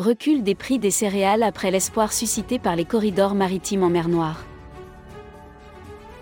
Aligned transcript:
Recul 0.00 0.42
des 0.42 0.54
prix 0.54 0.78
des 0.78 0.90
céréales 0.90 1.42
après 1.42 1.70
l'espoir 1.70 2.14
suscité 2.14 2.58
par 2.58 2.74
les 2.74 2.86
corridors 2.86 3.34
maritimes 3.34 3.82
en 3.82 3.90
mer 3.90 4.08
Noire. 4.08 4.46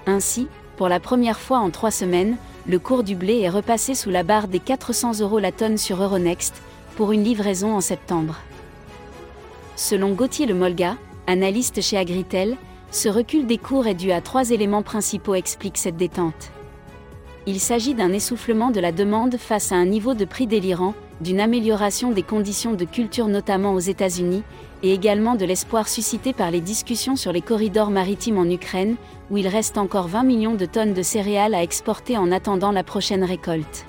Ainsi, 0.05 0.49
pour 0.77 0.89
la 0.89 0.99
première 0.99 1.39
fois 1.39 1.59
en 1.61 1.71
trois 1.71 1.93
semaines, 1.93 2.39
le 2.67 2.81
cours 2.81 3.05
du 3.05 3.15
blé 3.15 3.39
est 3.39 3.49
repassé 3.49 3.95
sous 3.95 4.11
la 4.11 4.25
barre 4.25 4.49
des 4.49 4.59
400 4.59 5.21
euros 5.21 5.39
la 5.39 5.53
tonne 5.53 5.79
sur 5.79 6.03
Euronext, 6.03 6.61
pour 6.97 7.13
une 7.13 7.23
livraison 7.23 7.73
en 7.73 7.81
septembre. 7.81 8.41
Selon 9.77 10.11
Gauthier 10.11 10.47
Le 10.47 10.55
Molga, 10.55 10.97
analyste 11.29 11.81
chez 11.81 11.99
Agritel, 11.99 12.57
ce 12.91 13.09
recul 13.09 13.47
des 13.47 13.59
cours 13.59 13.87
est 13.87 13.95
dû 13.95 14.11
à 14.11 14.21
trois 14.21 14.51
éléments 14.51 14.83
principaux 14.83 15.37
expliquent 15.37 15.79
cette 15.79 15.97
détente. 15.97 16.51
Il 17.51 17.61
s'agit 17.61 17.95
d'un 17.95 18.13
essoufflement 18.13 18.71
de 18.71 18.79
la 18.79 18.93
demande 18.93 19.39
face 19.39 19.73
à 19.73 19.77
un 19.77 19.87
niveau 19.87 20.13
de 20.13 20.27
prix 20.27 20.47
délirant, 20.47 20.93
d'une 21.23 21.41
amélioration 21.41 22.11
des 22.11 22.23
conditions 22.23 22.75
de 22.75 22.85
culture 22.85 23.27
notamment 23.27 23.73
aux 23.73 23.79
États-Unis, 23.79 24.43
et 24.83 24.93
également 24.93 25.35
de 25.35 25.47
l'espoir 25.47 25.89
suscité 25.89 26.35
par 26.35 26.51
les 26.51 26.61
discussions 26.61 27.17
sur 27.17 27.33
les 27.33 27.41
corridors 27.41 27.89
maritimes 27.89 28.37
en 28.37 28.45
Ukraine, 28.45 28.97
où 29.31 29.39
il 29.39 29.49
reste 29.49 29.79
encore 29.79 30.09
20 30.09 30.25
millions 30.25 30.55
de 30.57 30.67
tonnes 30.67 30.93
de 30.93 31.01
céréales 31.01 31.55
à 31.55 31.63
exporter 31.63 32.19
en 32.19 32.33
attendant 32.33 32.71
la 32.71 32.85
prochaine 32.85 33.25
récolte. 33.25 33.87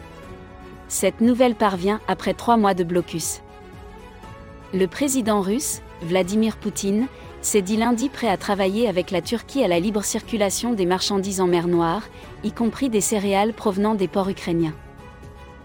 Cette 0.88 1.20
nouvelle 1.20 1.56
parvient 1.56 2.00
après 2.08 2.36
trois 2.36 2.56
mois 2.56 2.74
de 2.74 2.86
blocus. 2.86 3.42
Le 4.74 4.88
président 4.88 5.42
russe, 5.42 5.82
Vladimir 6.02 6.56
Poutine, 6.56 7.08
s'est 7.42 7.62
dit 7.62 7.78
lundi 7.78 8.10
prêt 8.10 8.28
à 8.28 8.38
travailler 8.38 8.88
avec 8.88 9.12
la 9.12 9.22
Turquie 9.22 9.64
à 9.64 9.68
la 9.68 9.80
libre 9.80 10.04
circulation 10.04 10.74
des 10.74 10.86
marchandises 10.86 11.42
en 11.42 11.48
mer 11.48 11.68
Noire, 11.68 12.04
y 12.44 12.52
compris 12.52 12.90
des 12.90 13.02
céréales 13.02 13.54
provenant 13.54 13.96
des 13.96 14.08
ports 14.08 14.30
ukrainiens. 14.30 14.74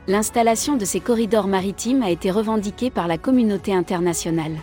L'installation 0.06 0.76
de 0.76 0.84
ces 0.84 1.00
corridors 1.00 1.46
maritimes 1.46 2.02
a 2.02 2.10
été 2.10 2.30
revendiquée 2.30 2.90
par 2.90 3.08
la 3.08 3.18
communauté 3.18 3.74
internationale. 3.74 4.56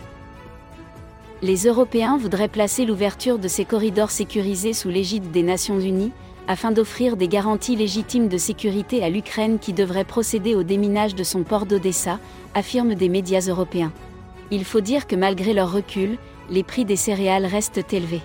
Les 1.42 1.66
Européens 1.66 2.16
voudraient 2.16 2.46
placer 2.46 2.84
l'ouverture 2.84 3.38
de 3.38 3.48
ces 3.48 3.64
corridors 3.64 4.12
sécurisés 4.12 4.72
sous 4.72 4.88
l'égide 4.88 5.32
des 5.32 5.42
Nations 5.42 5.80
Unies, 5.80 6.12
afin 6.46 6.70
d'offrir 6.70 7.16
des 7.16 7.28
garanties 7.28 7.76
légitimes 7.76 8.28
de 8.28 8.36
sécurité 8.36 9.02
à 9.02 9.10
l'Ukraine 9.10 9.58
qui 9.58 9.72
devrait 9.72 10.04
procéder 10.04 10.54
au 10.54 10.62
déminage 10.62 11.14
de 11.14 11.24
son 11.24 11.42
port 11.42 11.66
d'Odessa, 11.66 12.20
affirment 12.54 12.94
des 12.94 13.08
médias 13.08 13.44
européens. 13.48 13.92
Il 14.52 14.64
faut 14.64 14.80
dire 14.80 15.06
que 15.06 15.16
malgré 15.16 15.54
leur 15.54 15.72
recul, 15.72 16.18
les 16.52 16.62
prix 16.62 16.84
des 16.84 16.96
céréales 16.96 17.46
restent 17.46 17.92
élevés. 17.92 18.20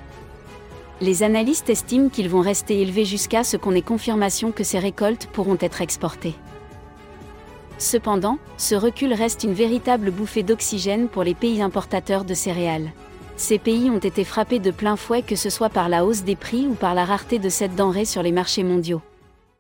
Les 1.00 1.24
analystes 1.24 1.70
estiment 1.70 2.10
qu'ils 2.10 2.28
vont 2.28 2.42
rester 2.42 2.82
élevés 2.82 3.06
jusqu'à 3.06 3.44
ce 3.44 3.56
qu'on 3.56 3.74
ait 3.74 3.82
confirmation 3.82 4.52
que 4.52 4.66
ces 4.66 4.80
récoltes 4.80 5.28
pourront 5.32 5.58
être 5.62 5.82
exportées. 5.82 6.36
Cependant, 7.78 8.38
ce 8.58 8.76
recul 8.76 9.14
reste 9.14 9.44
une 9.44 9.54
véritable 9.54 10.12
bouffée 10.12 10.44
d'oxygène 10.44 11.08
pour 11.08 11.24
les 11.24 11.36
pays 11.36 11.62
importateurs 11.62 12.26
de 12.26 12.34
céréales. 12.34 12.92
Ces 13.38 13.60
pays 13.60 13.90
ont 13.90 14.00
été 14.00 14.24
frappés 14.24 14.60
de 14.60 14.72
plein 14.72 14.98
fouet 14.98 15.22
que 15.22 15.36
ce 15.36 15.50
soit 15.50 15.70
par 15.70 15.88
la 15.88 16.04
hausse 16.04 16.24
des 16.24 16.36
prix 16.36 16.68
ou 16.68 16.74
par 16.74 16.96
la 16.96 17.06
rareté 17.06 17.40
de 17.40 17.50
cette 17.50 17.76
denrée 17.76 18.06
sur 18.06 18.24
les 18.24 18.32
marchés 18.32 18.64
mondiaux. 18.64 19.02